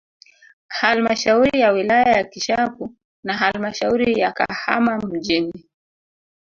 [0.67, 5.65] Halmashauri ya wilaya ya Kishapu na halamshauri ya Kahama mjini